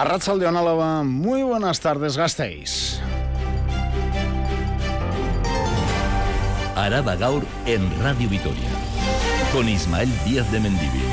[0.00, 3.02] de Álava, muy buenas tardes, gastéis.
[6.74, 8.70] Araba Gaur en Radio Vitoria,
[9.52, 11.04] con Ismael Díaz de Mendivil.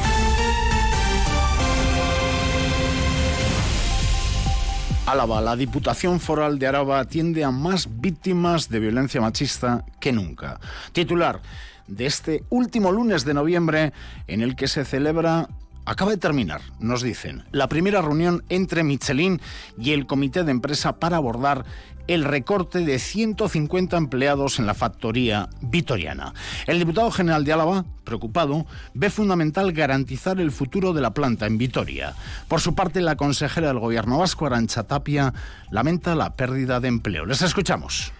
[5.06, 10.62] Álava, la Diputación Foral de Araba atiende a más víctimas de violencia machista que nunca.
[10.94, 11.42] Titular
[11.88, 13.92] de este último lunes de noviembre
[14.28, 15.49] en el que se celebra
[15.88, 19.39] Acaba de terminar, nos dicen, la primera reunión entre Michelin
[19.80, 21.63] y el comité de empresa para abordar
[22.07, 26.34] el recorte de 150 empleados en la factoría vitoriana.
[26.66, 31.58] El diputado general de Álava, preocupado, ve fundamental garantizar el futuro de la planta en
[31.58, 32.16] Vitoria.
[32.49, 35.33] Por su parte, la consejera del gobierno vasco, Arancha Tapia,
[35.72, 37.25] lamenta la pérdida de empleo.
[37.25, 38.11] Les escuchamos.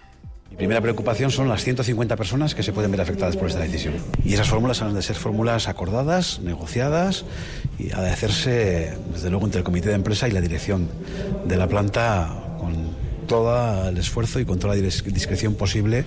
[0.50, 3.96] Mi primera preocupación son las 150 personas que se pueden ver afectadas por esta decisión.
[4.24, 7.26] Y esas fórmulas han de ser fórmulas acordadas, negociadas
[7.78, 10.90] y ha de hacerse, desde luego, entre el comité de empresa y la dirección
[11.46, 12.74] de la planta con
[13.27, 16.05] todo el esfuerzo y con toda la discreción posible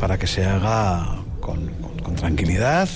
[0.00, 1.70] para que se haga con,
[2.02, 2.88] con tranquilidad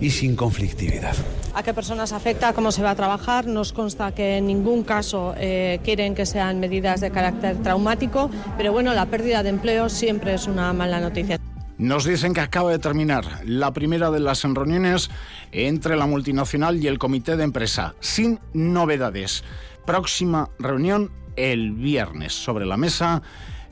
[0.00, 1.14] y sin conflictividad
[1.58, 3.46] a qué personas afecta, cómo se va a trabajar.
[3.48, 8.72] Nos consta que en ningún caso eh, quieren que sean medidas de carácter traumático, pero
[8.72, 11.36] bueno, la pérdida de empleo siempre es una mala noticia.
[11.76, 15.10] Nos dicen que acaba de terminar la primera de las reuniones
[15.50, 19.42] entre la multinacional y el comité de empresa, sin novedades.
[19.84, 23.22] Próxima reunión el viernes sobre la mesa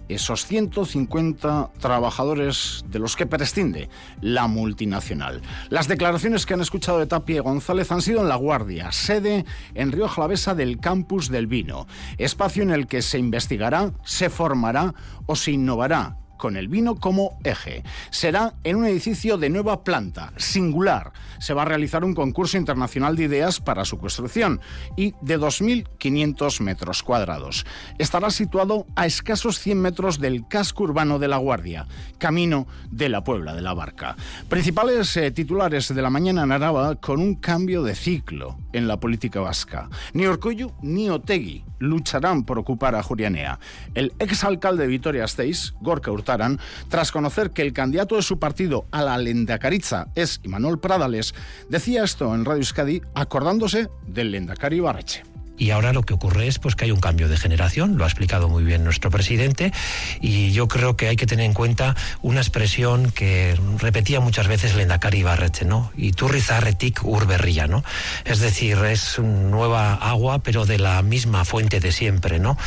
[0.09, 3.89] esos 150 trabajadores de los que prescinde
[4.21, 5.43] la multinacional.
[5.69, 9.45] Las declaraciones que han escuchado de Tapia y González han sido en La Guardia, sede
[9.75, 11.87] en Río Jalavesa del Campus del Vino,
[12.19, 14.95] espacio en el que se investigará, se formará
[15.27, 17.83] o se innovará con el vino como eje.
[18.11, 21.13] Será en un edificio de nueva planta, singular.
[21.39, 24.61] Se va a realizar un concurso internacional de ideas para su construcción
[24.97, 27.67] y de 2.500 metros cuadrados.
[27.99, 31.87] Estará situado a escasos 100 metros del casco urbano de La Guardia,
[32.19, 34.17] camino de la Puebla de la Barca.
[34.49, 39.01] Principales eh, titulares de la mañana en Araba con un cambio de ciclo en la
[39.01, 39.89] política vasca.
[40.13, 43.59] Ni Orcoyu ni Otegui lucharán por ocupar a Jurianea.
[43.95, 49.03] El exalcalde de Vitoria-Gasteiz, Gorka Hurtaran, tras conocer que el candidato de su partido a
[49.03, 51.35] la Lendakariza es Imanol Pradales,
[51.69, 55.23] decía esto en Radio Euskadi acordándose del Lendakari Barreche.
[55.59, 58.09] Y ahora lo que ocurre es pues que hay un cambio de generación, lo ha
[58.09, 59.73] explicado muy bien nuestro presidente,
[60.21, 64.75] y yo creo que hay que tener en cuenta una expresión que repetía muchas veces
[64.75, 65.91] Lendakari Barreche, ¿no?
[65.97, 67.85] Y turrizarretik urberría, ¿no?
[68.25, 72.59] Es decir, es nueva agua, pero de la misma fuente de siempre, ¿no?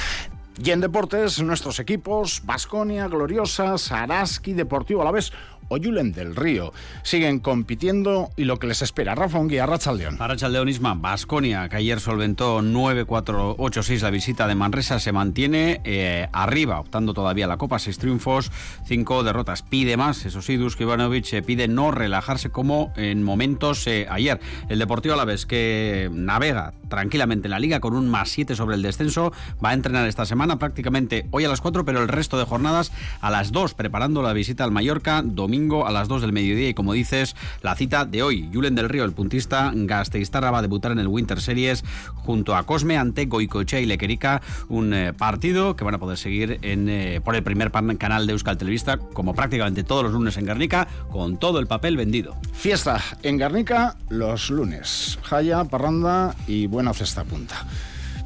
[0.62, 5.32] Y en deportes, nuestros equipos, Basconia, Gloriosa, Saraski, Deportivo a la vez
[5.70, 6.74] o Julen del Río.
[7.04, 9.16] Siguen compitiendo y lo que les espera.
[9.16, 10.18] Rafa Unguía, Arrachaldeón.
[10.20, 16.80] Arrachaldeón Isma, Basconia, que ayer solventó 9-4-8-6 la visita de Manresa, se mantiene eh, arriba,
[16.80, 18.52] optando todavía la Copa, seis triunfos,
[18.86, 19.62] cinco derrotas.
[19.62, 24.40] Pide más, eso sí, Dusko Ivanovic eh, pide no relajarse como en momentos eh, ayer.
[24.68, 28.56] El Deportivo a la vez que navega tranquilamente en la liga con un más 7
[28.56, 29.32] sobre el descenso,
[29.64, 32.92] va a entrenar esta semana prácticamente hoy a las 4, pero el resto de jornadas
[33.22, 36.74] a las 2, preparando la visita al Mallorca, domingo a las 2 del mediodía y
[36.74, 38.50] como dices, la cita de hoy.
[38.54, 41.84] Julen del Río, el puntista Gasteiztarra va a debutar en el Winter Series
[42.16, 46.60] junto a Cosme ante Goicoechea y Lequerica, un eh, partido que van a poder seguir
[46.62, 50.88] eh, por el primer canal de Euskal Televista, como prácticamente todos los lunes en Guernica,
[51.12, 52.36] con todo el papel vendido.
[52.54, 55.20] Fiesta en Guernica los lunes.
[55.24, 57.66] Jaya, parranda y buena cesta punta.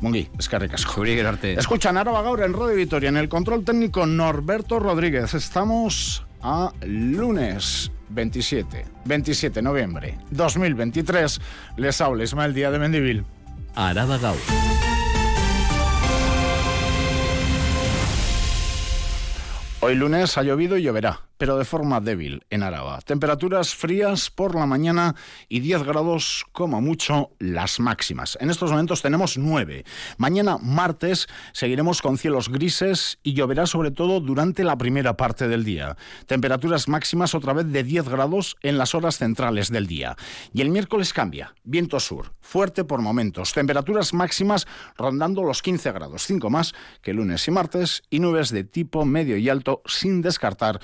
[0.04, 5.34] Mungi, es que Escuchan Araba Gaur en Radio Vitoria, en el control técnico Norberto Rodríguez.
[5.34, 11.40] Estamos a lunes 27, 27 de noviembre 2023.
[11.78, 13.24] Les habla Ismael Día de Mendivil.
[13.76, 14.20] Araba
[19.80, 23.02] Hoy lunes ha llovido y lloverá pero de forma débil en Araba.
[23.02, 25.14] Temperaturas frías por la mañana
[25.50, 28.38] y 10 grados como mucho las máximas.
[28.40, 29.84] En estos momentos tenemos 9.
[30.16, 35.66] Mañana martes seguiremos con cielos grises y lloverá sobre todo durante la primera parte del
[35.66, 35.98] día.
[36.28, 40.16] Temperaturas máximas otra vez de 10 grados en las horas centrales del día.
[40.54, 41.54] Y el miércoles cambia.
[41.66, 43.52] Viento sur, fuerte por momentos.
[43.52, 44.66] Temperaturas máximas
[44.96, 49.36] rondando los 15 grados, 5 más que lunes y martes y nubes de tipo medio
[49.36, 50.80] y alto sin descartar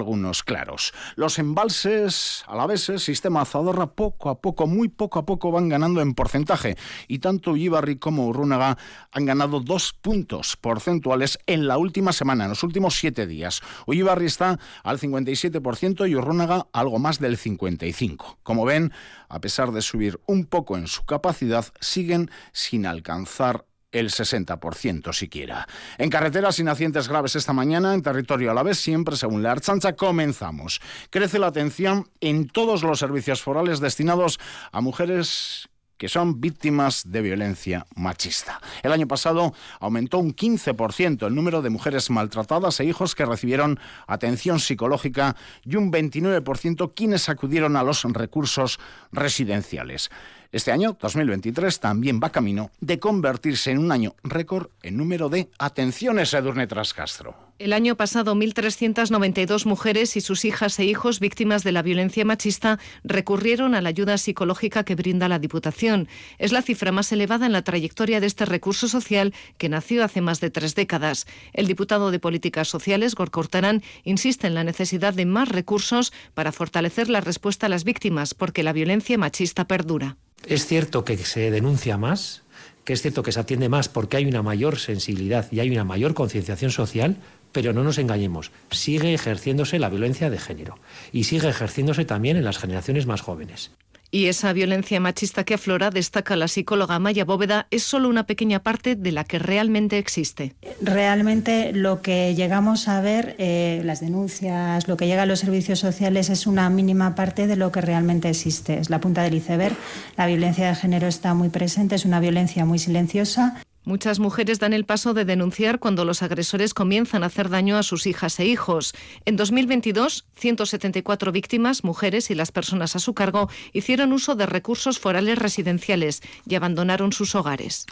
[0.00, 0.92] algunos claros.
[1.14, 5.52] Los embalses a la vez, el sistema Zadorra, poco a poco, muy poco a poco
[5.52, 6.76] van ganando en porcentaje.
[7.06, 8.78] Y tanto Ibarri como Urrúnaga
[9.12, 13.60] han ganado dos puntos porcentuales en la última semana, en los últimos siete días.
[13.86, 18.38] Ibarri está al 57% y Urrúnaga algo más del 55%.
[18.42, 18.92] Como ven,
[19.28, 25.66] a pesar de subir un poco en su capacidad, siguen sin alcanzar el 60% siquiera.
[25.98, 29.52] En carreteras sin accidentes graves esta mañana, en territorio a la vez, siempre según la
[29.52, 30.80] Archancha, comenzamos.
[31.10, 34.38] Crece la atención en todos los servicios forales destinados
[34.72, 35.68] a mujeres
[36.00, 38.58] que son víctimas de violencia machista.
[38.82, 43.78] El año pasado aumentó un 15% el número de mujeres maltratadas e hijos que recibieron
[44.06, 48.80] atención psicológica y un 29% quienes acudieron a los recursos
[49.12, 50.10] residenciales.
[50.52, 55.48] Este año, 2023, también va camino de convertirse en un año récord en número de
[55.58, 57.49] atenciones a Edurne Trascastro.
[57.60, 62.78] El año pasado, 1.392 mujeres y sus hijas e hijos víctimas de la violencia machista
[63.04, 66.08] recurrieron a la ayuda psicológica que brinda la Diputación.
[66.38, 70.22] Es la cifra más elevada en la trayectoria de este recurso social que nació hace
[70.22, 71.26] más de tres décadas.
[71.52, 73.60] El diputado de Políticas Sociales, Gorka
[74.04, 78.62] insiste en la necesidad de más recursos para fortalecer la respuesta a las víctimas, porque
[78.62, 80.16] la violencia machista perdura.
[80.46, 82.42] Es cierto que se denuncia más,
[82.84, 85.84] que es cierto que se atiende más porque hay una mayor sensibilidad y hay una
[85.84, 87.18] mayor concienciación social,
[87.52, 90.78] pero no nos engañemos, sigue ejerciéndose la violencia de género
[91.12, 93.70] y sigue ejerciéndose también en las generaciones más jóvenes.
[94.12, 98.60] Y esa violencia machista que aflora, destaca la psicóloga Maya Bóveda, es solo una pequeña
[98.60, 100.56] parte de la que realmente existe.
[100.80, 105.78] Realmente lo que llegamos a ver, eh, las denuncias, lo que llega a los servicios
[105.78, 108.78] sociales es una mínima parte de lo que realmente existe.
[108.78, 109.76] Es la punta del iceberg.
[110.16, 113.62] La violencia de género está muy presente, es una violencia muy silenciosa.
[113.90, 117.82] Muchas mujeres dan el paso de denunciar cuando los agresores comienzan a hacer daño a
[117.82, 118.94] sus hijas e hijos.
[119.24, 125.00] En 2022, 174 víctimas, mujeres y las personas a su cargo, hicieron uso de recursos
[125.00, 127.86] forales residenciales y abandonaron sus hogares.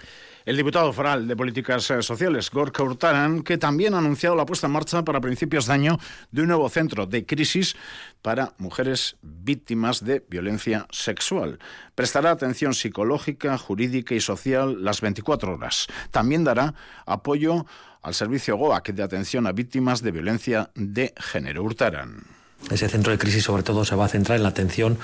[0.49, 4.67] El diputado foral de Políticas eh, Sociales, Gorka Hurtaran, que también ha anunciado la puesta
[4.67, 5.99] en marcha para principios de año
[6.33, 7.77] de un nuevo centro de crisis
[8.23, 11.59] para mujeres víctimas de violencia sexual.
[11.95, 15.87] Prestará atención psicológica, jurídica y social las 24 horas.
[16.11, 16.73] También dará
[17.05, 17.67] apoyo
[18.01, 21.63] al servicio GOAC de atención a víctimas de violencia de género.
[21.63, 22.25] Hurtaran.
[22.71, 24.99] Ese centro de crisis sobre todo se va a centrar en la atención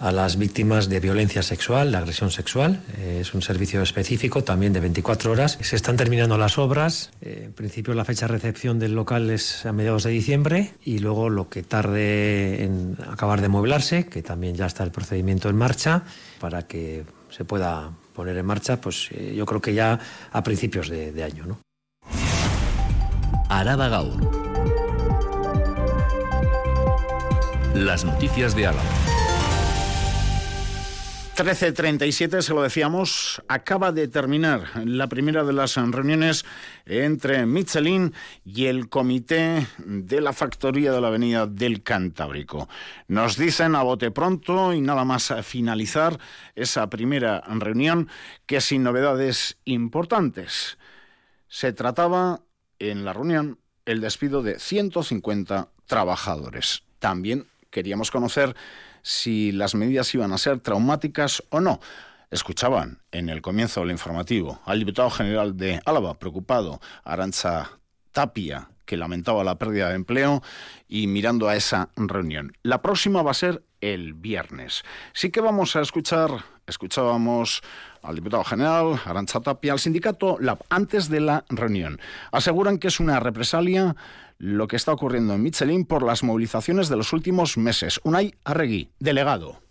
[0.00, 2.80] a las víctimas de violencia sexual, de agresión sexual.
[2.98, 5.58] Eh, es un servicio específico también de 24 horas.
[5.60, 7.10] Se están terminando las obras.
[7.20, 10.98] Eh, en principio la fecha de recepción del local es a mediados de diciembre y
[10.98, 15.56] luego lo que tarde en acabar de mueblarse, que también ya está el procedimiento en
[15.56, 16.02] marcha
[16.40, 19.98] para que se pueda poner en marcha, pues eh, yo creo que ya
[20.32, 21.46] a principios de, año.
[21.46, 21.58] ¿no?
[23.48, 24.48] Araba Gaur.
[27.74, 29.07] Las noticias de Álava.
[31.38, 36.44] 13.37, se lo decíamos, acaba de terminar la primera de las reuniones
[36.84, 38.12] entre Michelin
[38.44, 42.68] y el comité de la factoría de la Avenida del Cantábrico.
[43.06, 46.18] Nos dicen a bote pronto y nada más finalizar
[46.56, 48.08] esa primera reunión
[48.46, 50.76] que sin novedades importantes.
[51.46, 52.40] Se trataba
[52.80, 56.82] en la reunión el despido de 150 trabajadores.
[56.98, 58.56] También queríamos conocer
[59.02, 61.80] si las medidas iban a ser traumáticas o no.
[62.30, 67.70] Escuchaban en el comienzo del informativo al diputado general de Álava, preocupado, Arancha
[68.12, 70.42] Tapia, que lamentaba la pérdida de empleo,
[70.88, 72.52] y mirando a esa reunión.
[72.62, 74.82] La próxima va a ser el viernes.
[75.12, 76.30] Sí que vamos a escuchar,
[76.68, 77.62] escuchábamos
[78.02, 82.00] al diputado general, Arancha Tapia, al sindicato LAB, antes de la reunión.
[82.32, 83.96] Aseguran que es una represalia
[84.38, 88.00] lo que está ocurriendo en Michelin por las movilizaciones de los últimos meses.
[88.04, 89.67] Unai Arregui, delegado.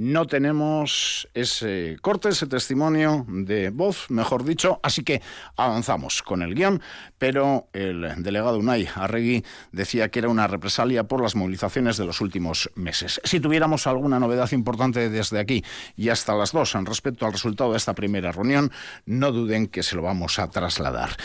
[0.00, 5.20] No tenemos ese corte, ese testimonio de voz, mejor dicho, así que
[5.56, 6.80] avanzamos con el guion,
[7.18, 12.20] pero el delegado Unai Arregui decía que era una represalia por las movilizaciones de los
[12.20, 13.20] últimos meses.
[13.24, 15.64] Si tuviéramos alguna novedad importante desde aquí
[15.96, 18.70] y hasta las dos en respecto al resultado de esta primera reunión,
[19.04, 21.16] no duden que se lo vamos a trasladar.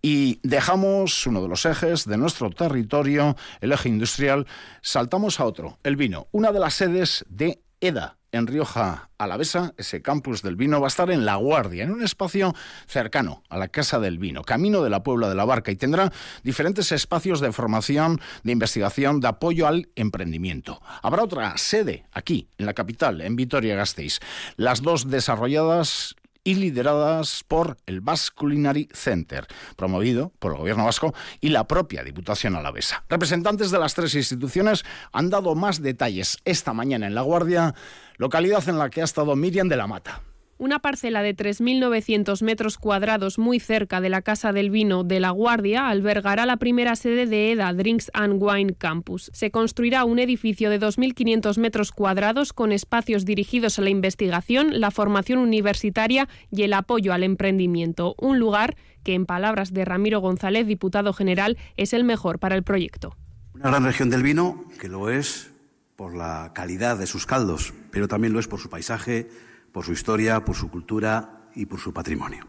[0.00, 4.46] Y dejamos uno de los ejes de nuestro territorio, el eje industrial,
[4.80, 10.02] saltamos a otro, el vino, una de las sedes de EDA, en Rioja Alavesa, ese
[10.02, 12.54] campus del vino, va a estar en La Guardia, en un espacio
[12.86, 16.10] cercano a la Casa del Vino, camino de la Puebla de la Barca, y tendrá
[16.42, 20.80] diferentes espacios de formación, de investigación, de apoyo al emprendimiento.
[21.02, 24.20] Habrá otra sede aquí, en la capital, en Vitoria-Gasteiz.
[24.56, 29.46] Las dos desarrolladas y lideradas por el Basque Culinary Center,
[29.76, 33.04] promovido por el Gobierno vasco y la propia Diputación Alavesa.
[33.08, 37.74] Representantes de las tres instituciones han dado más detalles esta mañana en La Guardia,
[38.16, 40.22] localidad en la que ha estado Miriam de la Mata.
[40.62, 45.30] Una parcela de 3.900 metros cuadrados muy cerca de la Casa del Vino de La
[45.30, 49.32] Guardia albergará la primera sede de EDA Drinks and Wine Campus.
[49.34, 54.92] Se construirá un edificio de 2.500 metros cuadrados con espacios dirigidos a la investigación, la
[54.92, 58.14] formación universitaria y el apoyo al emprendimiento.
[58.16, 62.62] Un lugar que, en palabras de Ramiro González, diputado general, es el mejor para el
[62.62, 63.16] proyecto.
[63.54, 65.50] Una gran región del vino que lo es
[65.96, 69.28] por la calidad de sus caldos, pero también lo es por su paisaje,
[69.72, 72.46] por su historia, por su cultura y por su patrimonio.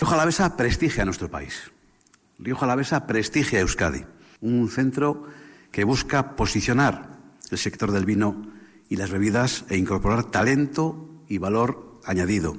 [0.00, 1.70] Rioja Alavesa prestigia a nuestro país.
[2.38, 4.04] Rioja Alavesa prestigia a Euskadi,
[4.40, 5.24] un centro
[5.70, 7.18] que busca posicionar
[7.50, 8.50] el sector del vino
[8.88, 12.56] y las bebidas e incorporar talento y valor añadido.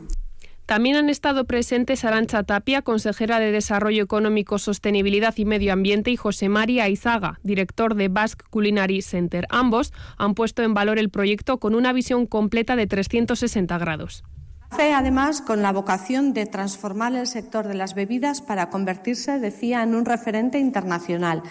[0.66, 6.16] También han estado presentes Arancha Tapia, consejera de Desarrollo Económico, Sostenibilidad y Medio Ambiente, y
[6.16, 9.46] José María Izaga, director de Basque Culinary Center.
[9.50, 14.24] Ambos han puesto en valor el proyecto con una visión completa de 360 grados.
[14.70, 19.84] Hace además con la vocación de transformar el sector de las bebidas para convertirse, decía,
[19.84, 21.44] en un referente internacional,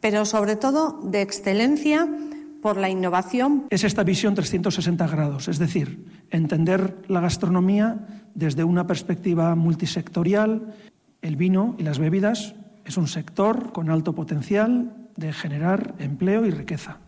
[0.00, 2.06] pero sobre todo de excelencia
[2.62, 3.66] por la innovación.
[3.70, 10.74] Es esta visión 360 grados, es decir, entender la gastronomía desde una perspectiva multisectorial.
[11.22, 16.50] El vino y las bebidas es un sector con alto potencial de generar empleo y
[16.50, 16.98] riqueza.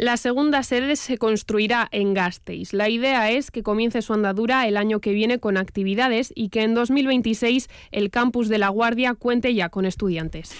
[0.00, 2.72] La segunda sede se construirá en Gasteiz.
[2.72, 6.62] La idea es que comience su andadura el año que viene con actividades y que
[6.62, 10.54] en 2026 el campus de La Guardia cuente ya con estudiantes.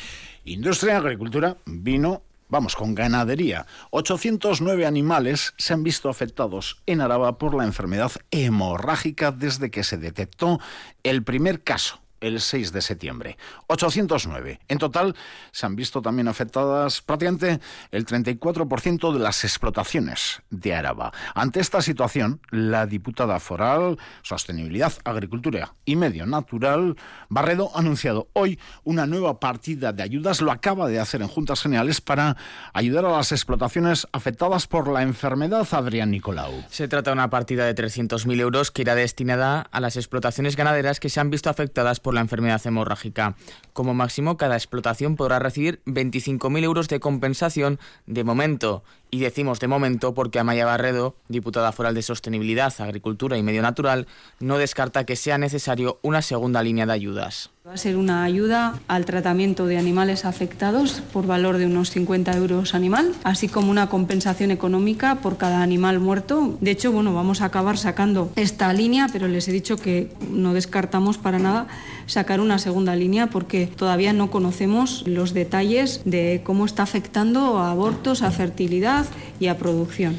[0.44, 3.66] Industria, agricultura, vino Vamos, con ganadería.
[3.90, 9.96] 809 animales se han visto afectados en Araba por la enfermedad hemorrágica desde que se
[9.96, 10.58] detectó
[11.04, 13.36] el primer caso el 6 de septiembre.
[13.68, 14.60] 809.
[14.68, 15.14] En total
[15.52, 17.60] se han visto también afectadas prácticamente
[17.90, 21.12] el 34% de las explotaciones de Araba.
[21.34, 26.96] Ante esta situación, la diputada foral, Sostenibilidad, Agricultura y Medio Natural,
[27.28, 30.40] Barredo, ha anunciado hoy una nueva partida de ayudas.
[30.40, 32.36] Lo acaba de hacer en Juntas Generales para
[32.72, 35.66] ayudar a las explotaciones afectadas por la enfermedad.
[35.72, 36.64] Adrián Nicolau.
[36.70, 41.00] Se trata de una partida de 300.000 euros que irá destinada a las explotaciones ganaderas
[41.00, 43.36] que se han visto afectadas por la enfermedad hemorrágica.
[43.72, 48.84] Como máximo, cada explotación podrá recibir 25.000 euros de compensación de momento.
[49.12, 54.06] Y decimos de momento porque Amaya Barredo, diputada foral de Sostenibilidad, Agricultura y Medio Natural,
[54.38, 57.50] no descarta que sea necesario una segunda línea de ayudas.
[57.66, 62.34] Va a ser una ayuda al tratamiento de animales afectados por valor de unos 50
[62.36, 66.56] euros animal, así como una compensación económica por cada animal muerto.
[66.60, 70.54] De hecho, bueno, vamos a acabar sacando esta línea, pero les he dicho que no
[70.54, 71.68] descartamos para nada
[72.06, 77.70] sacar una segunda línea porque todavía no conocemos los detalles de cómo está afectando a
[77.70, 78.99] abortos, a fertilidad
[79.38, 80.16] y a producción.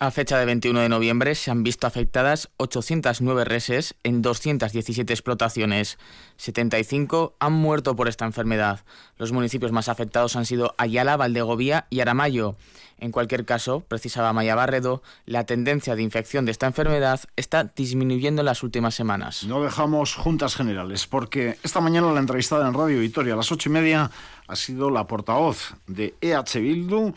[0.00, 5.98] A fecha de 21 de noviembre se han visto afectadas 809 reses en 217 explotaciones.
[6.36, 8.80] 75 han muerto por esta enfermedad.
[9.18, 12.56] Los municipios más afectados han sido Ayala, Valdegovía y Aramayo.
[12.98, 18.42] En cualquier caso, precisaba Maya Barredo, la tendencia de infección de esta enfermedad está disminuyendo
[18.42, 19.44] en las últimas semanas.
[19.44, 23.68] No dejamos juntas generales, porque esta mañana la entrevistada en Radio Victoria a las ocho
[23.68, 24.10] y media
[24.46, 27.14] ha sido la portavoz de EH Bildu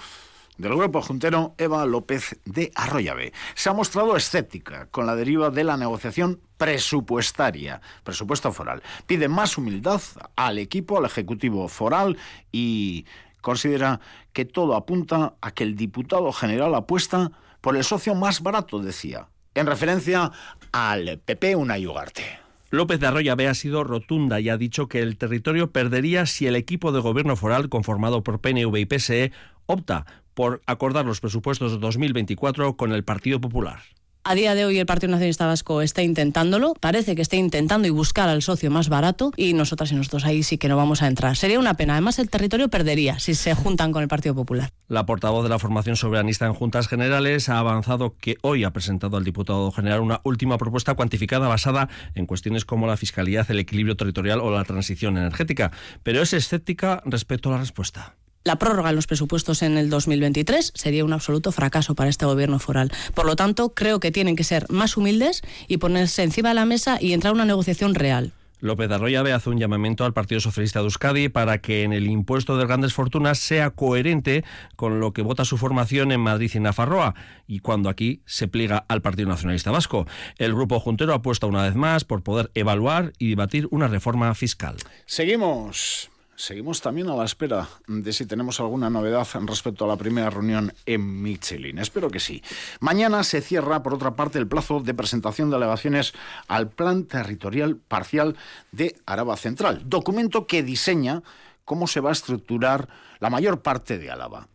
[0.57, 3.33] del grupo juntero Eva López de Arroyave.
[3.55, 8.81] Se ha mostrado escéptica con la deriva de la negociación presupuestaria, presupuesto foral.
[9.05, 10.01] Pide más humildad
[10.35, 12.17] al equipo, al Ejecutivo foral
[12.51, 13.05] y
[13.41, 13.99] considera
[14.33, 19.27] que todo apunta a que el diputado general apuesta por el socio más barato, decía,
[19.55, 20.31] en referencia
[20.71, 22.39] al PP Una Ugarte.
[22.69, 26.55] López de Arroyave ha sido rotunda y ha dicho que el territorio perdería si el
[26.57, 29.31] equipo de gobierno foral conformado por PNV y PSE
[29.65, 30.05] opta
[30.37, 33.79] por acordar los presupuestos de 2024 con el Partido Popular.
[34.23, 37.91] A día de hoy el Partido Nacionalista Vasco está intentándolo, parece que está intentando y
[37.91, 41.07] buscar al socio más barato y nosotras y nosotros ahí sí que no vamos a
[41.07, 41.35] entrar.
[41.37, 41.93] Sería una pena.
[41.93, 44.69] Además el territorio perdería si se juntan con el Partido Popular.
[44.87, 49.17] La portavoz de la formación soberanista en Juntas Generales ha avanzado que hoy ha presentado
[49.17, 53.97] al diputado general una última propuesta cuantificada basada en cuestiones como la fiscalidad, el equilibrio
[53.97, 55.71] territorial o la transición energética,
[56.03, 58.17] pero es escéptica respecto a la respuesta.
[58.47, 62.59] La prórroga en los presupuestos en el 2023 sería un absoluto fracaso para este gobierno
[62.59, 62.93] foral.
[63.13, 66.63] Por lo tanto, creo que tienen que ser más humildes y ponerse encima de la
[66.63, 68.31] mesa y entrar a una negociación real.
[68.61, 72.07] López de Arroyave hace un llamamiento al Partido Socialista de Euskadi para que en el
[72.07, 74.45] impuesto de grandes fortunas sea coherente
[74.77, 77.15] con lo que vota su formación en Madrid y Nafarroa
[77.47, 80.07] y cuando aquí se pliega al Partido Nacionalista Vasco.
[80.37, 84.77] El grupo juntero apuesta una vez más por poder evaluar y debatir una reforma fiscal.
[85.05, 90.29] Seguimos Seguimos también a la espera de si tenemos alguna novedad respecto a la primera
[90.29, 91.79] reunión en Michelin.
[91.79, 92.43] Espero que sí.
[92.79, 96.13] Mañana se cierra, por otra parte, el plazo de presentación de alegaciones
[96.47, 98.35] al Plan Territorial Parcial
[98.71, 101.23] de Araba Central, documento que diseña
[101.65, 102.87] cómo se va a estructurar
[103.19, 104.47] la mayor parte de Álava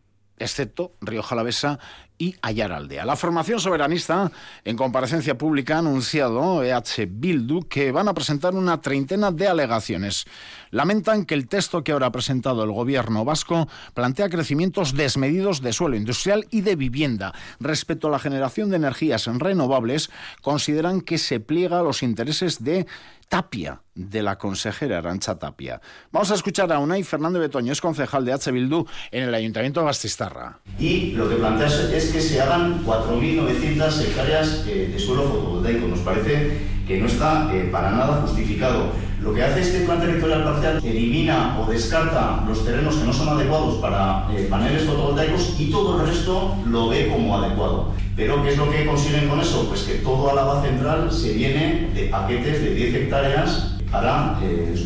[0.43, 1.79] excepto Río Jalavesa
[2.17, 3.05] y Ayaraldea.
[3.05, 4.31] La formación soberanista,
[4.63, 10.25] en comparecencia pública, ha anunciado EH Bildu que van a presentar una treintena de alegaciones.
[10.71, 15.73] Lamentan que el texto que ahora ha presentado el gobierno vasco plantea crecimientos desmedidos de
[15.73, 17.33] suelo industrial y de vivienda.
[17.59, 20.09] Respecto a la generación de energías renovables,
[20.41, 22.87] consideran que se pliega a los intereses de
[23.33, 25.81] Tapia, de la consejera Arancha Tapia.
[26.11, 28.51] Vamos a escuchar a Unai Fernando Betoño, es concejal de H.
[28.51, 30.59] Bildu en el Ayuntamiento de Bastistarra.
[30.77, 31.67] Y lo que plantea
[32.03, 35.87] es que se hagan 4.900 hectáreas eh, de suelo fotovoltaico.
[35.87, 36.57] Nos parece
[36.87, 38.87] que no está eh, para nada justificado.
[39.21, 43.29] Lo que hace este plan territorial parcial elimina o descarta los terrenos que no son
[43.29, 47.91] adecuados para eh, paneles fotovoltaicos y todo el resto lo ve como adecuado.
[48.17, 49.65] Pero ¿qué es lo que consiguen con eso?
[49.69, 54.39] Pues que todo Álava Central se viene de paquetes de 10 hectáreas para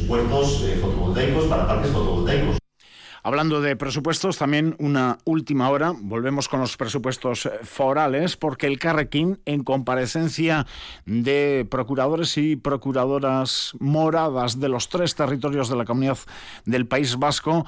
[0.08, 2.58] puertos fotovoltaicos, para parques fotovoltaicos.
[3.28, 5.94] Hablando de presupuestos, también una última hora.
[5.94, 10.66] Volvemos con los presupuestos eh, forales, porque el Carrequín, en comparecencia
[11.06, 16.20] de procuradores y procuradoras moradas de los tres territorios de la comunidad
[16.64, 17.66] del País Vasco,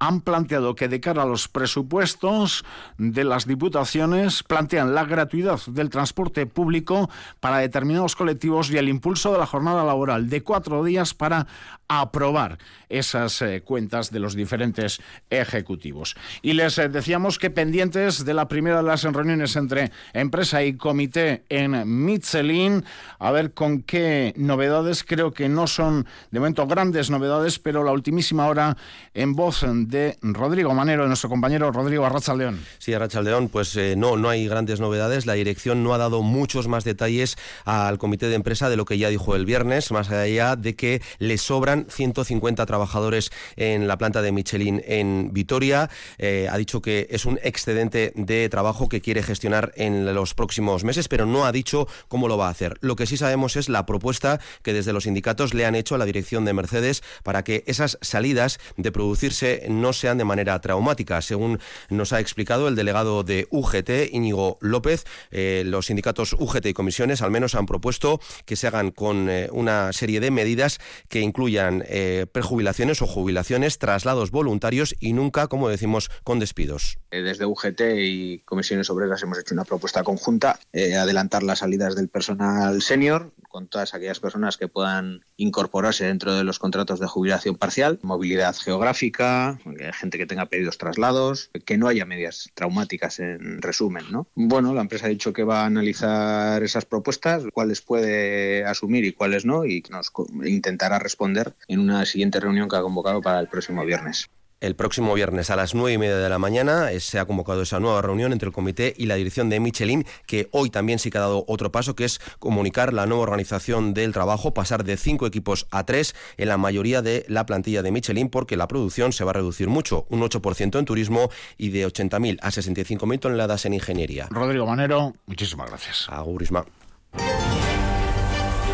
[0.00, 2.64] han planteado que de cara a los presupuestos
[2.98, 9.32] de las diputaciones plantean la gratuidad del transporte público para determinados colectivos y el impulso
[9.32, 11.46] de la jornada laboral de cuatro días para
[11.86, 16.14] aprobar esas eh, cuentas de los diferentes ejecutivos.
[16.40, 20.76] Y les eh, decíamos que pendientes de la primera de las reuniones entre empresa y
[20.76, 22.84] comité en Michelin,
[23.18, 27.92] a ver con qué novedades, creo que no son de momento grandes novedades, pero la
[27.92, 28.76] ultimísima hora
[29.12, 32.64] en voz de Rodrigo Manero, de nuestro compañero Rodrigo Arrachaldeón.
[32.78, 35.26] Sí, Arrachaldeón, pues eh, no, no hay grandes novedades.
[35.26, 38.98] La dirección no ha dado muchos más detalles al comité de empresa de lo que
[38.98, 44.22] ya dijo el viernes, más allá de que le sobran 150 trabajadores en la planta
[44.22, 45.90] de Michelin en Vitoria.
[46.18, 50.84] Eh, ha dicho que es un excedente de trabajo que quiere gestionar en los próximos
[50.84, 52.78] meses, pero no ha dicho cómo lo va a hacer.
[52.80, 55.98] Lo que sí sabemos es la propuesta que desde los sindicatos le han hecho a
[55.98, 61.20] la dirección de Mercedes para que esas salidas de producirse no sean de manera traumática.
[61.22, 66.72] Según nos ha explicado el delegado de UGT, Íñigo López, eh, los sindicatos UGT y
[66.72, 71.20] comisiones al menos han propuesto que se hagan con eh, una serie de medidas que
[71.20, 76.98] incluyan eh, prejubilaciones o jubilaciones, traslados voluntarios y nunca, como decimos, con despidos.
[77.10, 82.80] Desde UGT y comisiones obreras hemos hecho una propuesta conjunta, adelantar las salidas del personal
[82.82, 87.98] senior, con todas aquellas personas que puedan incorporarse dentro de los contratos de jubilación parcial,
[88.02, 89.58] movilidad geográfica,
[89.92, 94.26] gente que tenga pedidos traslados, que no haya medias traumáticas en resumen, ¿no?
[94.34, 99.12] Bueno, la empresa ha dicho que va a analizar esas propuestas, cuáles puede asumir y
[99.12, 100.12] cuáles no, y nos
[100.44, 104.28] intentará responder en una siguiente reunión que ha convocado para el próximo viernes.
[104.60, 107.62] El próximo viernes a las nueve y media de la mañana eh, se ha convocado
[107.62, 111.10] esa nueva reunión entre el comité y la dirección de Michelin, que hoy también sí
[111.10, 114.98] que ha dado otro paso, que es comunicar la nueva organización del trabajo, pasar de
[114.98, 119.14] cinco equipos a tres en la mayoría de la plantilla de Michelin, porque la producción
[119.14, 123.64] se va a reducir mucho, un 8% en turismo y de 80.000 a 65.000 toneladas
[123.64, 124.26] en ingeniería.
[124.30, 126.06] Rodrigo Manero, muchísimas gracias.
[126.10, 126.66] Agurisma.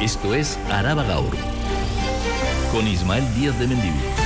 [0.00, 1.36] Esto es Araba Gaur,
[2.72, 4.25] con Ismael Díaz de Mendivil.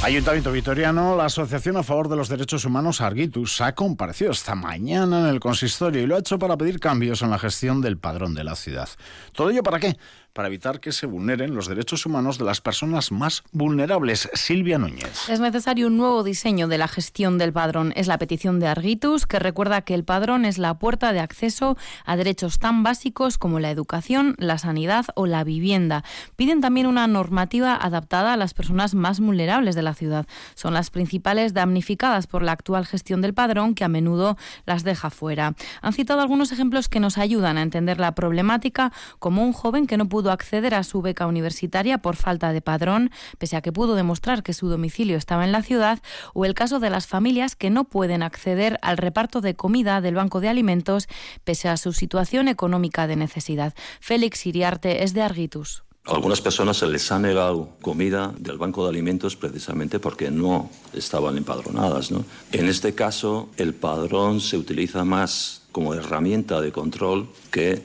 [0.00, 5.20] Ayuntamiento Vitoriano, la Asociación a Favor de los Derechos Humanos Arguitus ha comparecido esta mañana
[5.20, 8.32] en el consistorio y lo ha hecho para pedir cambios en la gestión del padrón
[8.32, 8.88] de la ciudad.
[9.32, 9.96] ¿Todo ello para qué?
[10.32, 14.28] Para evitar que se vulneren los derechos humanos de las personas más vulnerables.
[14.34, 15.28] Silvia Núñez.
[15.28, 17.92] Es necesario un nuevo diseño de la gestión del padrón.
[17.96, 21.76] Es la petición de Argitus, que recuerda que el padrón es la puerta de acceso
[22.04, 26.04] a derechos tan básicos como la educación, la sanidad o la vivienda.
[26.36, 30.26] Piden también una normativa adaptada a las personas más vulnerables de la ciudad.
[30.54, 34.36] Son las principales damnificadas por la actual gestión del padrón, que a menudo
[34.66, 35.54] las deja fuera.
[35.82, 39.96] Han citado algunos ejemplos que nos ayudan a entender la problemática, como un joven que
[39.96, 43.94] no pudo acceder a su beca universitaria por falta de padrón, pese a que pudo
[43.94, 46.00] demostrar que su domicilio estaba en la ciudad,
[46.34, 50.14] o el caso de las familias que no pueden acceder al reparto de comida del
[50.14, 51.08] Banco de Alimentos,
[51.44, 53.74] pese a su situación económica de necesidad.
[54.00, 55.84] Félix Iriarte es de Argitus.
[56.08, 61.36] Algunas personas se les ha negado comida del banco de alimentos precisamente porque no estaban
[61.36, 62.10] empadronadas.
[62.50, 67.84] En este caso, el padrón se utiliza más como herramienta de control que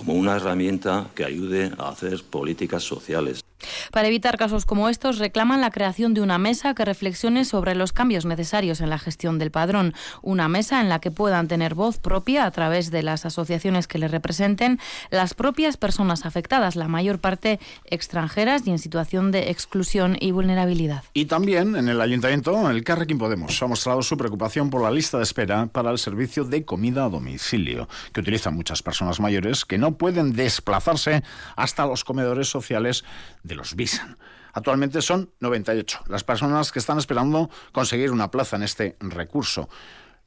[0.00, 3.42] como una herramienta que ayude a hacer políticas sociales.
[3.92, 7.92] Para evitar casos como estos, reclaman la creación de una mesa que reflexione sobre los
[7.92, 9.94] cambios necesarios en la gestión del padrón.
[10.22, 13.98] Una mesa en la que puedan tener voz propia a través de las asociaciones que
[13.98, 14.78] les representen
[15.10, 21.04] las propias personas afectadas, la mayor parte extranjeras y en situación de exclusión y vulnerabilidad.
[21.14, 25.18] Y también en el ayuntamiento, el Carrequín Podemos ha mostrado su preocupación por la lista
[25.18, 29.78] de espera para el servicio de comida a domicilio, que utilizan muchas personas mayores que
[29.78, 31.22] no pueden desplazarse
[31.56, 33.04] hasta los comedores sociales
[33.42, 34.16] de los Visan.
[34.52, 39.68] Actualmente son 98 las personas que están esperando conseguir una plaza en este recurso.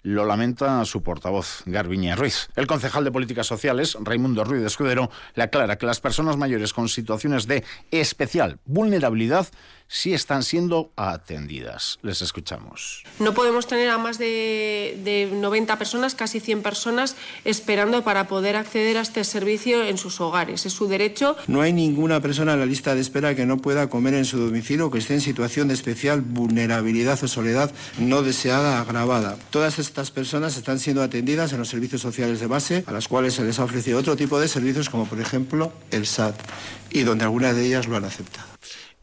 [0.03, 2.49] Lo lamenta su portavoz, Garbiñe Ruiz.
[2.57, 6.73] El concejal de Políticas Sociales, Raimundo Ruiz de Escudero, le aclara que las personas mayores
[6.73, 9.47] con situaciones de especial vulnerabilidad
[9.87, 11.99] sí están siendo atendidas.
[12.01, 13.03] Les escuchamos.
[13.19, 18.55] No podemos tener a más de, de, 90 personas, casi 100 personas, esperando para poder
[18.55, 20.65] acceder a este servicio en sus hogares.
[20.65, 21.37] Es su derecho.
[21.47, 24.37] No hay ninguna persona en la lista de espera que no pueda comer en su
[24.39, 29.37] domicilio o que esté en situación de especial vulnerabilidad o soledad no deseada agravada.
[29.51, 33.33] Todas estas personas están siendo atendidas en los servicios sociales de base, a las cuales
[33.33, 36.35] se les ha ofrecido otro tipo de servicios, como por ejemplo el SAT,
[36.89, 38.47] y donde algunas de ellas lo han aceptado.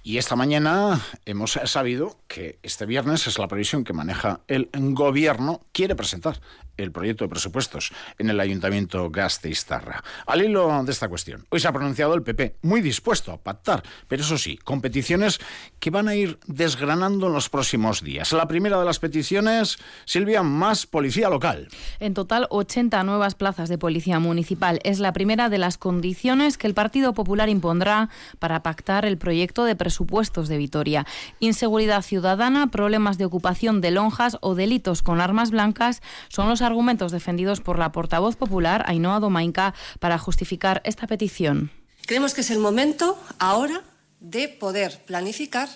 [0.02, 5.60] Y esta mañana hemos sabido que este viernes es la previsión que maneja el gobierno,
[5.72, 6.40] quiere presentar
[6.82, 10.02] el proyecto de presupuestos en el Ayuntamiento Gasteiztarra.
[10.26, 13.82] Al hilo de esta cuestión, hoy se ha pronunciado el PP, muy dispuesto a pactar,
[14.08, 15.40] pero eso sí, con peticiones
[15.78, 18.32] que van a ir desgranando en los próximos días.
[18.32, 21.68] La primera de las peticiones, Silvia, más policía local.
[21.98, 24.80] En total, 80 nuevas plazas de policía municipal.
[24.84, 29.64] Es la primera de las condiciones que el Partido Popular impondrá para pactar el proyecto
[29.64, 31.06] de presupuestos de Vitoria.
[31.38, 37.12] Inseguridad ciudadana, problemas de ocupación de lonjas o delitos con armas blancas son los argumentos
[37.12, 41.70] defendidos por la portavoz popular Ainhoa Domainca para justificar esta petición.
[42.06, 43.82] Creemos que es el momento ahora
[44.20, 45.68] de poder planificar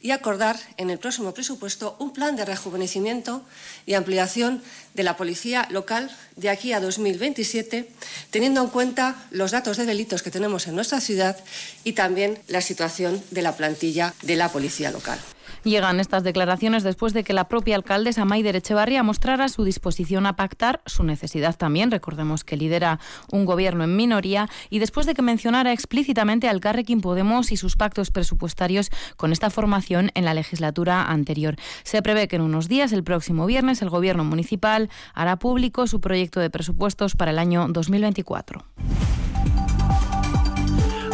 [0.00, 3.42] y acordar en el próximo presupuesto un plan de rejuvenecimiento
[3.86, 4.60] y ampliación
[4.94, 7.88] de la policía local de aquí a 2027,
[8.30, 11.36] teniendo en cuenta los datos de delitos que tenemos en nuestra ciudad
[11.84, 15.20] y también la situación de la plantilla de la policía local.
[15.64, 20.34] Llegan estas declaraciones después de que la propia alcaldesa Maider Echevarría mostrara su disposición a
[20.34, 22.98] pactar, su necesidad también, recordemos que lidera
[23.30, 27.76] un gobierno en minoría, y después de que mencionara explícitamente al Carrequín Podemos y sus
[27.76, 31.54] pactos presupuestarios con esta formación en la legislatura anterior.
[31.84, 36.00] Se prevé que en unos días, el próximo viernes, el gobierno municipal hará público su
[36.00, 38.64] proyecto de presupuestos para el año 2024.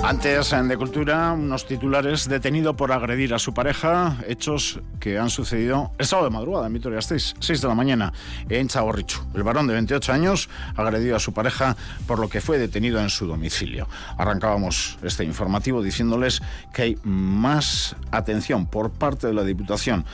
[0.03, 5.93] Antes de Cultura, unos titulares detenido por agredir a su pareja, hechos que han sucedido
[5.99, 8.13] el sábado de madrugada en Vitoria 6, 6 de la mañana
[8.49, 9.21] en Chaborrichu.
[9.35, 13.11] El varón de 28 años agredió a su pareja por lo que fue detenido en
[13.11, 13.89] su domicilio.
[14.17, 16.41] Arrancábamos este informativo diciéndoles
[16.73, 20.07] que hay más atención por parte de la Diputación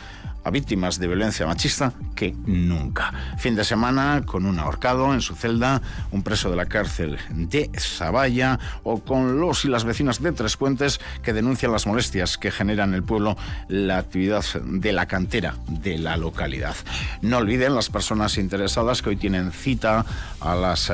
[0.45, 3.13] a víctimas de violencia machista que nunca.
[3.39, 7.71] Fin de semana con un ahorcado en su celda, un preso de la cárcel de
[7.79, 12.51] Zavalla o con los y las vecinas de Tres Puentes que denuncian las molestias que
[12.51, 13.37] genera en el pueblo
[13.69, 16.77] la actividad de la cantera de la localidad.
[17.23, 20.05] No olviden las personas interesadas que hoy tienen cita
[20.41, 20.93] a las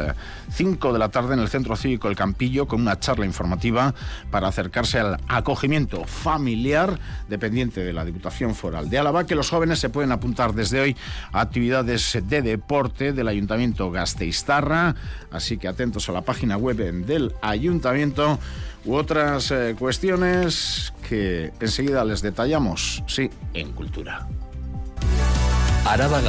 [0.53, 3.95] 5 eh, de la tarde en el Centro Cívico El Campillo con una charla informativa
[4.31, 9.79] para acercarse al acogimiento familiar dependiente de la Diputación Foral de Álava que los jóvenes
[9.79, 10.97] se pueden apuntar desde hoy
[11.33, 14.95] a actividades de deporte del Ayuntamiento Gasteiztarra,
[15.31, 18.39] así que atentos a la página web del Ayuntamiento
[18.85, 24.27] u otras eh, cuestiones que enseguida les detallamos, sí, en cultura.
[25.85, 26.21] Araba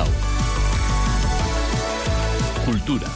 [2.65, 3.07] Cultura.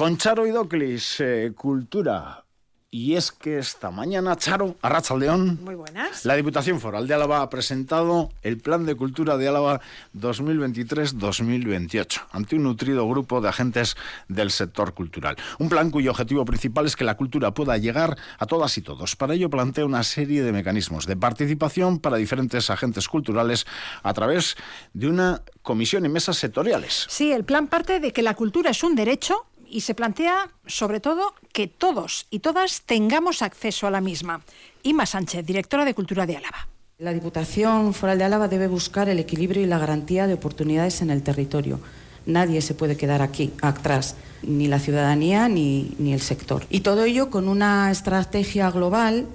[0.00, 2.46] Con Charo Idoclis, eh, Cultura.
[2.90, 6.24] Y es que esta mañana, Charo, Arrachaldeón, Muy buenas.
[6.24, 9.82] la Diputación Foral de Álava ha presentado el Plan de Cultura de Álava
[10.18, 13.94] 2023-2028 ante un nutrido grupo de agentes
[14.26, 15.36] del sector cultural.
[15.58, 19.16] Un plan cuyo objetivo principal es que la cultura pueda llegar a todas y todos.
[19.16, 23.66] Para ello plantea una serie de mecanismos de participación para diferentes agentes culturales
[24.02, 24.56] a través
[24.94, 27.04] de una comisión y mesas sectoriales.
[27.10, 31.00] Sí, el plan parte de que la cultura es un derecho y se plantea, sobre
[31.00, 34.42] todo, que todos y todas tengamos acceso a la misma.
[34.82, 36.68] Ima Sánchez, directora de Cultura de Álava.
[36.98, 41.10] La Diputación Foral de Álava debe buscar el equilibrio y la garantía de oportunidades en
[41.10, 41.80] el territorio.
[42.26, 46.66] Nadie se puede quedar aquí, atrás, ni la ciudadanía ni, ni el sector.
[46.68, 49.26] Y todo ello con una estrategia global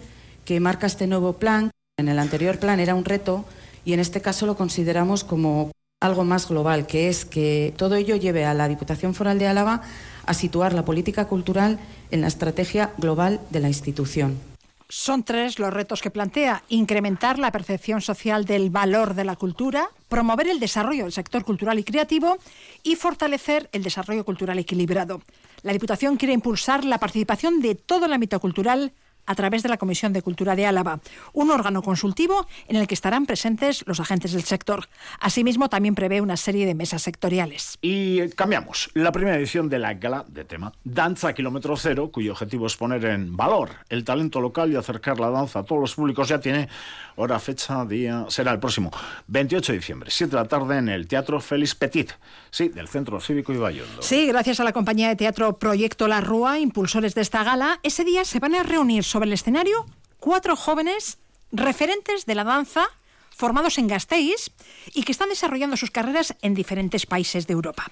[0.45, 1.71] que marca este nuevo plan.
[1.97, 3.45] En el anterior plan era un reto
[3.83, 5.71] y en este caso lo consideramos como
[6.01, 9.81] algo más global, que es que todo ello lleve a la Diputación Foral de Álava
[10.25, 11.79] a situar la política cultural
[12.11, 14.39] en la estrategia global de la institución.
[14.87, 16.63] Son tres los retos que plantea.
[16.69, 21.79] Incrementar la percepción social del valor de la cultura, promover el desarrollo del sector cultural
[21.79, 22.37] y creativo
[22.83, 25.21] y fortalecer el desarrollo cultural equilibrado.
[25.63, 28.93] La Diputación quiere impulsar la participación de todo el ámbito cultural
[29.25, 30.99] a través de la Comisión de Cultura de Álava,
[31.33, 34.87] un órgano consultivo en el que estarán presentes los agentes del sector.
[35.19, 37.77] Asimismo, también prevé una serie de mesas sectoriales.
[37.81, 38.89] Y cambiamos.
[38.93, 43.05] La primera edición de la gala de tema Danza Kilómetro Cero, cuyo objetivo es poner
[43.05, 46.69] en valor el talento local y acercar la danza a todos los públicos, ya tiene
[47.15, 48.25] hora, fecha, día.
[48.29, 48.91] Será el próximo
[49.27, 52.11] 28 de diciembre, 7 de la tarde, en el Teatro Félix Petit,
[52.51, 54.01] sí, del Centro Cívico Ibayondo.
[54.01, 58.03] Sí, gracias a la compañía de teatro Proyecto La Rúa, impulsores de esta gala, ese
[58.03, 59.85] día se van a reunir sobre el escenario
[60.19, 61.19] cuatro jóvenes
[61.53, 62.85] referentes de la danza
[63.29, 64.51] formados en Gasteiz
[64.93, 67.85] y que están desarrollando sus carreras en diferentes países de Europa.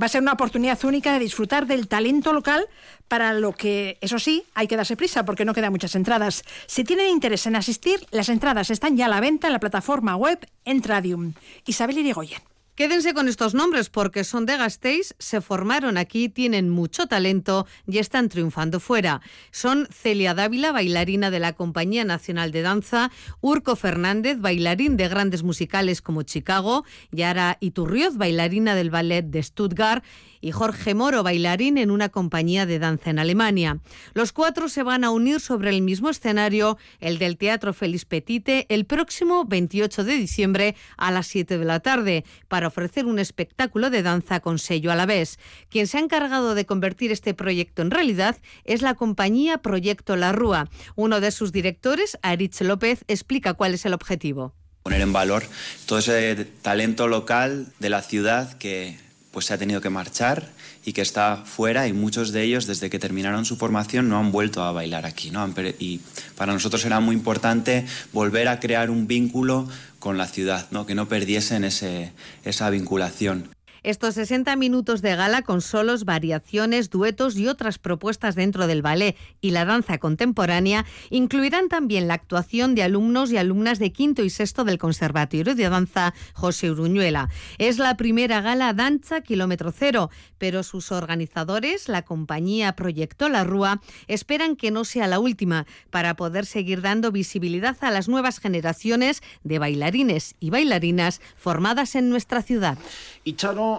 [0.00, 2.68] Va a ser una oportunidad única de disfrutar del talento local
[3.08, 6.44] para lo que, eso sí, hay que darse prisa porque no quedan muchas entradas.
[6.66, 10.14] Si tienen interés en asistir, las entradas están ya a la venta en la plataforma
[10.14, 11.34] web Entradium.
[11.66, 12.51] Isabel Irigoyen.
[12.74, 17.98] Quédense con estos nombres porque son de Gasteiz, se formaron aquí, tienen mucho talento y
[17.98, 19.20] están triunfando fuera.
[19.50, 23.10] Son Celia Dávila, bailarina de la Compañía Nacional de Danza,
[23.42, 30.02] Urco Fernández, bailarín de grandes musicales como Chicago, Yara Iturrioz, bailarina del ballet de Stuttgart
[30.42, 33.78] y Jorge Moro, bailarín en una compañía de danza en Alemania.
[34.12, 38.66] Los cuatro se van a unir sobre el mismo escenario, el del Teatro Félix Petite,
[38.68, 43.88] el próximo 28 de diciembre a las 7 de la tarde, para ofrecer un espectáculo
[43.88, 45.38] de danza con sello a la vez.
[45.70, 50.32] Quien se ha encargado de convertir este proyecto en realidad es la compañía Proyecto La
[50.32, 50.68] Rúa.
[50.96, 54.54] Uno de sus directores, Aritz López, explica cuál es el objetivo.
[54.82, 55.44] Poner en valor
[55.86, 58.98] todo ese talento local de la ciudad que
[59.32, 60.50] pues se ha tenido que marchar
[60.84, 64.30] y que está fuera y muchos de ellos desde que terminaron su formación no han
[64.30, 65.30] vuelto a bailar aquí.
[65.30, 65.52] ¿no?
[65.78, 66.00] Y
[66.36, 69.68] para nosotros era muy importante volver a crear un vínculo
[69.98, 70.86] con la ciudad, ¿no?
[70.86, 72.12] que no perdiesen ese,
[72.44, 73.48] esa vinculación.
[73.84, 79.16] Estos 60 minutos de gala con solos, variaciones, duetos y otras propuestas dentro del ballet
[79.40, 84.30] y la danza contemporánea incluirán también la actuación de alumnos y alumnas de quinto y
[84.30, 87.28] sexto del Conservatorio de Danza José Uruñuela.
[87.58, 93.80] Es la primera gala Danza Kilómetro Cero, pero sus organizadores, la compañía Proyecto La Rúa,
[94.06, 99.24] esperan que no sea la última para poder seguir dando visibilidad a las nuevas generaciones
[99.42, 102.78] de bailarines y bailarinas formadas en nuestra ciudad.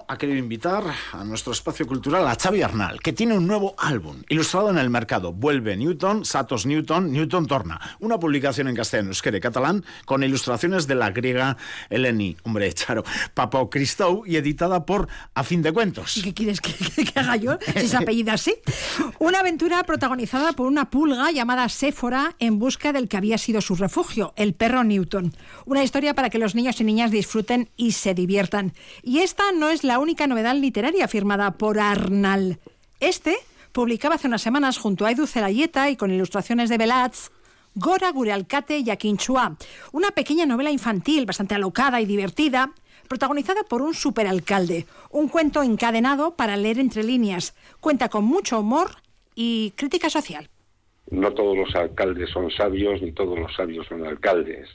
[0.07, 4.23] Ha querido invitar a nuestro espacio cultural a Xavi Arnal, que tiene un nuevo álbum
[4.29, 5.33] ilustrado en el mercado.
[5.33, 7.81] Vuelve Newton, Satos Newton, Newton torna.
[7.99, 11.57] Una publicación en castellano, euskera catalán, con ilustraciones de la griega
[11.89, 13.03] Eleni, hombre, Charo,
[13.33, 16.15] Papo Cristou, y editada por A Fin de Cuentos.
[16.15, 16.73] ¿Y qué quieres que,
[17.19, 18.55] haga yo si se apellida así?
[19.19, 23.75] Una aventura protagonizada por una pulga llamada Séfora en busca del que había sido su
[23.75, 25.35] refugio, el perro Newton.
[25.65, 28.73] Una historia para que los niños y niñas disfruten y se diviertan.
[29.01, 32.59] Y es esta no es la única novedad literaria firmada por Arnal.
[32.99, 33.35] Este
[33.71, 37.31] publicaba hace unas semanas junto a Edu Celayeta y con ilustraciones de Belats
[37.75, 39.57] Gora Gurealcate y Aquinchua,
[39.91, 42.71] una pequeña novela infantil bastante alocada y divertida,
[43.07, 48.91] protagonizada por un superalcalde, un cuento encadenado para leer entre líneas, cuenta con mucho humor
[49.33, 50.49] y crítica social.
[51.09, 54.69] No todos los alcaldes son sabios, ni todos los sabios son alcaldes,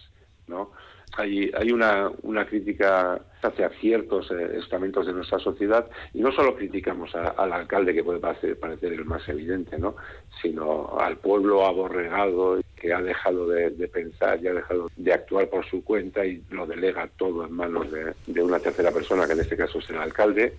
[0.49, 0.73] ¿no?
[1.17, 2.11] Hay, hay una,
[2.49, 8.05] crítica hacia ciertos eh, estamentos de nuestra sociedad y no solo criticamos al alcalde que
[8.05, 9.97] puede parecer, el más evidente, ¿no?
[10.43, 15.69] sino al pueblo aborregado que ha dejado de, pensar y ha dejado de actuar por
[15.69, 19.57] su cuenta y lo delega todo en manos de, una tercera persona que en este
[19.57, 20.57] caso es el alcalde.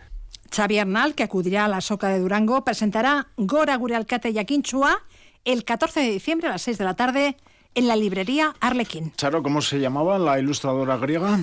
[0.52, 5.04] Xavi Arnal, que acudirá a la Soca de Durango, presentará Gora Gurealcate y Aquinchua
[5.46, 7.38] el 14 de diciembre a las 6 de la tarde
[7.80, 9.14] en la librería Arlequín.
[9.16, 11.40] Charo, ¿cómo se llamaba la ilustradora griega?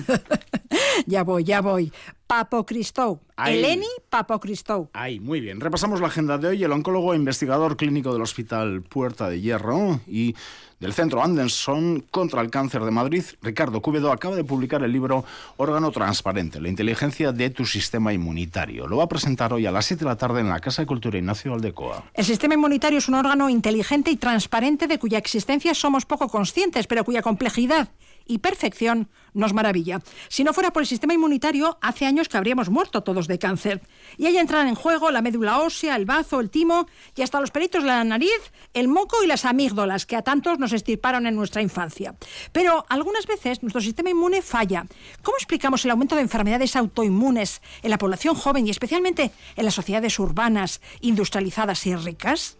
[1.07, 1.91] ya voy, ya voy.
[2.27, 3.21] Papo Cristou.
[3.45, 4.89] Eleni Papo Cristou.
[4.91, 5.61] Ay, muy bien.
[5.61, 6.63] Repasamos la agenda de hoy.
[6.63, 10.35] El oncólogo e investigador clínico del Hospital Puerta de Hierro y
[10.79, 15.25] del Centro Anderson contra el Cáncer de Madrid, Ricardo Cúbedo, acaba de publicar el libro
[15.57, 18.87] Órgano Transparente, la inteligencia de tu sistema inmunitario.
[18.87, 20.85] Lo va a presentar hoy a las 7 de la tarde en la Casa de
[20.85, 22.03] Cultura Ignacio Aldecoa.
[22.13, 26.85] El sistema inmunitario es un órgano inteligente y transparente de cuya existencia somos poco conscientes,
[26.85, 27.89] pero cuya complejidad
[28.27, 30.01] y perfección nos maravilla.
[30.27, 33.81] Si no fuera por el sistema inmunitario, hace años que habríamos muerto todos de cáncer.
[34.17, 37.51] Y ahí entran en juego la médula ósea, el bazo, el timo y hasta los
[37.51, 41.35] peritos de la nariz, el moco y las amígdalas que a tantos nos estirparon en
[41.35, 42.15] nuestra infancia.
[42.51, 44.85] Pero algunas veces nuestro sistema inmune falla.
[45.21, 49.75] ¿Cómo explicamos el aumento de enfermedades autoinmunes en la población joven y especialmente en las
[49.75, 52.57] sociedades urbanas, industrializadas y ricas?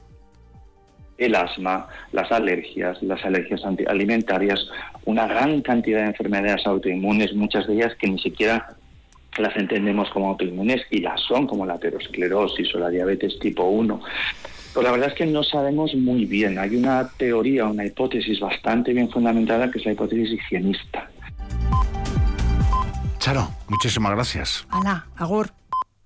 [1.17, 4.59] el asma, las alergias, las alergias alimentarias,
[5.05, 8.76] una gran cantidad de enfermedades autoinmunes, muchas de ellas que ni siquiera
[9.41, 14.01] las entendemos como autoinmunes y las son, como la aterosclerosis o la diabetes tipo 1.
[14.73, 16.59] Pero la verdad es que no sabemos muy bien.
[16.59, 21.09] Hay una teoría, una hipótesis bastante bien fundamentada que es la hipótesis higienista.
[23.19, 24.67] Charo, muchísimas gracias.
[24.71, 25.49] Hola, Agor.